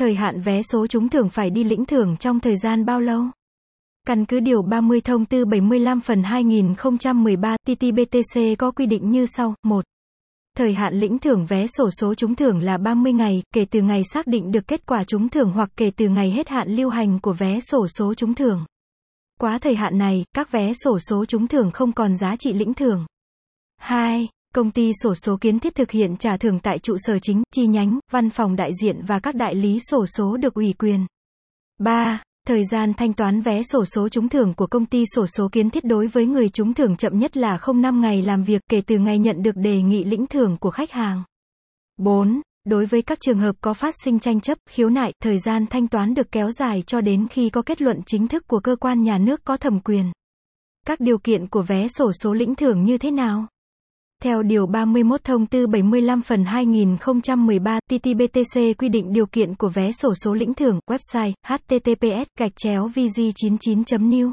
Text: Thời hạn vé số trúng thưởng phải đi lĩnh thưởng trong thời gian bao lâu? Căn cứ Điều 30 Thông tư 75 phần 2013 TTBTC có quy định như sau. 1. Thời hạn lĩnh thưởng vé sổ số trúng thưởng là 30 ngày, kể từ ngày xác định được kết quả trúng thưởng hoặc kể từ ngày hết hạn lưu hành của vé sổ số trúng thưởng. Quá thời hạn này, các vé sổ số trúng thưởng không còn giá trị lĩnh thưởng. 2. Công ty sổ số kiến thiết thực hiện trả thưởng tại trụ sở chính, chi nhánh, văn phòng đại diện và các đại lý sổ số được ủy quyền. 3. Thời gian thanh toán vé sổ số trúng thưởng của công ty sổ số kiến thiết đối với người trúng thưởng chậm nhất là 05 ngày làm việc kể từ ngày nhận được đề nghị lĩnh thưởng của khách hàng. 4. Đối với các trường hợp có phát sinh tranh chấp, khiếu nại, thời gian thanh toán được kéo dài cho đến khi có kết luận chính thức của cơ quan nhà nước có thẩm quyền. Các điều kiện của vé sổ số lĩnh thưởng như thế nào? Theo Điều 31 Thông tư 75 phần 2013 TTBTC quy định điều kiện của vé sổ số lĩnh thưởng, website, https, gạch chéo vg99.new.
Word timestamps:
Thời 0.00 0.14
hạn 0.14 0.40
vé 0.40 0.62
số 0.62 0.86
trúng 0.86 1.08
thưởng 1.08 1.28
phải 1.28 1.50
đi 1.50 1.64
lĩnh 1.64 1.84
thưởng 1.84 2.16
trong 2.16 2.40
thời 2.40 2.56
gian 2.56 2.84
bao 2.84 3.00
lâu? 3.00 3.24
Căn 4.06 4.24
cứ 4.24 4.40
Điều 4.40 4.62
30 4.62 5.00
Thông 5.00 5.24
tư 5.24 5.44
75 5.44 6.00
phần 6.00 6.22
2013 6.22 7.56
TTBTC 7.56 8.40
có 8.58 8.70
quy 8.70 8.86
định 8.86 9.10
như 9.10 9.26
sau. 9.26 9.54
1. 9.62 9.84
Thời 10.56 10.74
hạn 10.74 10.94
lĩnh 10.94 11.18
thưởng 11.18 11.46
vé 11.46 11.66
sổ 11.66 11.90
số 11.90 12.14
trúng 12.14 12.34
thưởng 12.34 12.58
là 12.58 12.78
30 12.78 13.12
ngày, 13.12 13.42
kể 13.54 13.64
từ 13.64 13.82
ngày 13.82 14.02
xác 14.12 14.26
định 14.26 14.52
được 14.52 14.66
kết 14.66 14.86
quả 14.86 15.04
trúng 15.04 15.28
thưởng 15.28 15.52
hoặc 15.52 15.70
kể 15.76 15.90
từ 15.96 16.08
ngày 16.08 16.30
hết 16.30 16.48
hạn 16.48 16.68
lưu 16.68 16.90
hành 16.90 17.18
của 17.20 17.32
vé 17.32 17.60
sổ 17.60 17.86
số 17.98 18.14
trúng 18.14 18.34
thưởng. 18.34 18.64
Quá 19.40 19.58
thời 19.58 19.74
hạn 19.74 19.98
này, 19.98 20.24
các 20.34 20.52
vé 20.52 20.72
sổ 20.84 20.98
số 20.98 21.24
trúng 21.24 21.46
thưởng 21.46 21.70
không 21.70 21.92
còn 21.92 22.16
giá 22.16 22.36
trị 22.36 22.52
lĩnh 22.52 22.74
thưởng. 22.74 23.06
2. 23.76 24.28
Công 24.54 24.70
ty 24.70 24.90
sổ 25.02 25.14
số 25.14 25.36
kiến 25.36 25.58
thiết 25.58 25.74
thực 25.74 25.90
hiện 25.90 26.16
trả 26.16 26.36
thưởng 26.36 26.60
tại 26.60 26.78
trụ 26.78 26.96
sở 26.98 27.18
chính, 27.18 27.42
chi 27.54 27.66
nhánh, 27.66 27.98
văn 28.12 28.30
phòng 28.30 28.56
đại 28.56 28.70
diện 28.82 29.00
và 29.06 29.18
các 29.18 29.34
đại 29.34 29.54
lý 29.54 29.78
sổ 29.80 30.06
số 30.06 30.36
được 30.36 30.54
ủy 30.54 30.74
quyền. 30.78 31.06
3. 31.78 32.22
Thời 32.46 32.62
gian 32.64 32.94
thanh 32.94 33.12
toán 33.12 33.40
vé 33.40 33.62
sổ 33.62 33.84
số 33.84 34.08
trúng 34.08 34.28
thưởng 34.28 34.54
của 34.54 34.66
công 34.66 34.86
ty 34.86 35.04
sổ 35.14 35.26
số 35.26 35.48
kiến 35.52 35.70
thiết 35.70 35.84
đối 35.84 36.06
với 36.06 36.26
người 36.26 36.48
trúng 36.48 36.74
thưởng 36.74 36.96
chậm 36.96 37.18
nhất 37.18 37.36
là 37.36 37.58
05 37.74 38.00
ngày 38.00 38.22
làm 38.22 38.44
việc 38.44 38.62
kể 38.70 38.80
từ 38.86 38.98
ngày 38.98 39.18
nhận 39.18 39.42
được 39.42 39.56
đề 39.56 39.82
nghị 39.82 40.04
lĩnh 40.04 40.26
thưởng 40.26 40.56
của 40.60 40.70
khách 40.70 40.90
hàng. 40.90 41.22
4. 41.96 42.40
Đối 42.64 42.86
với 42.86 43.02
các 43.02 43.18
trường 43.20 43.38
hợp 43.38 43.56
có 43.60 43.74
phát 43.74 43.94
sinh 44.04 44.18
tranh 44.18 44.40
chấp, 44.40 44.58
khiếu 44.68 44.90
nại, 44.90 45.12
thời 45.22 45.38
gian 45.38 45.66
thanh 45.66 45.88
toán 45.88 46.14
được 46.14 46.32
kéo 46.32 46.50
dài 46.50 46.82
cho 46.86 47.00
đến 47.00 47.26
khi 47.30 47.50
có 47.50 47.62
kết 47.62 47.82
luận 47.82 48.00
chính 48.06 48.28
thức 48.28 48.46
của 48.46 48.60
cơ 48.60 48.76
quan 48.76 49.02
nhà 49.02 49.18
nước 49.18 49.40
có 49.44 49.56
thẩm 49.56 49.80
quyền. 49.80 50.12
Các 50.86 51.00
điều 51.00 51.18
kiện 51.18 51.46
của 51.46 51.62
vé 51.62 51.88
sổ 51.88 52.12
số 52.12 52.34
lĩnh 52.34 52.54
thưởng 52.54 52.84
như 52.84 52.98
thế 52.98 53.10
nào? 53.10 53.46
Theo 54.22 54.42
Điều 54.42 54.66
31 54.66 55.24
Thông 55.24 55.46
tư 55.46 55.66
75 55.66 56.22
phần 56.22 56.44
2013 56.44 57.80
TTBTC 57.80 58.60
quy 58.78 58.88
định 58.88 59.12
điều 59.12 59.26
kiện 59.26 59.54
của 59.54 59.68
vé 59.68 59.92
sổ 59.92 60.14
số 60.24 60.34
lĩnh 60.34 60.54
thưởng, 60.54 60.80
website, 60.90 61.32
https, 61.46 62.26
gạch 62.38 62.52
chéo 62.56 62.88
vg99.new. 62.94 64.32